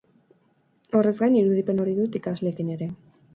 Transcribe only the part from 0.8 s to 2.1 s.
Horrez gain, irudipen hori